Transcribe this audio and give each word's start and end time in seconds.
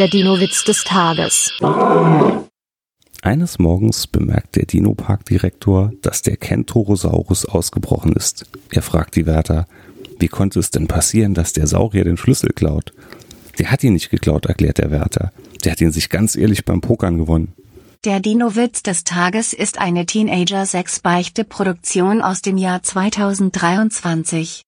Der 0.00 0.08
Dino-Witz 0.08 0.64
des 0.64 0.82
Tages. 0.82 1.52
Eines 3.22 3.60
Morgens 3.60 4.08
bemerkt 4.08 4.56
der 4.56 4.66
Dino-Parkdirektor, 4.66 5.92
dass 6.02 6.22
der 6.22 6.36
Kentorosaurus 6.36 7.44
ausgebrochen 7.44 8.12
ist. 8.12 8.44
Er 8.70 8.82
fragt 8.82 9.14
die 9.14 9.26
Wärter, 9.26 9.68
wie 10.18 10.26
konnte 10.26 10.58
es 10.58 10.72
denn 10.72 10.88
passieren, 10.88 11.34
dass 11.34 11.52
der 11.52 11.68
Saurier 11.68 12.02
den 12.02 12.16
Schlüssel 12.16 12.50
klaut? 12.50 12.92
Der 13.60 13.70
hat 13.70 13.84
ihn 13.84 13.92
nicht 13.92 14.10
geklaut, 14.10 14.46
erklärt 14.46 14.78
der 14.78 14.90
Wärter. 14.90 15.30
Der 15.62 15.70
hat 15.70 15.80
ihn 15.80 15.92
sich 15.92 16.10
ganz 16.10 16.34
ehrlich 16.34 16.64
beim 16.64 16.80
Pokern 16.80 17.16
gewonnen. 17.16 17.52
Der 18.04 18.18
Dino-Witz 18.18 18.82
des 18.82 19.04
Tages 19.04 19.52
ist 19.52 19.78
eine 19.78 20.06
Teenager-6-Beichte-Produktion 20.06 22.20
aus 22.20 22.42
dem 22.42 22.58
Jahr 22.58 22.82
2023. 22.82 24.62